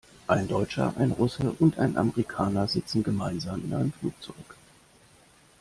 [0.25, 4.57] Ein Deutscher, ein Russe und ein Amerikaner sitzen gemeinsam in einem Flugzeug.